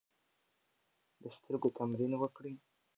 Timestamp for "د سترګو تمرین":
1.21-2.13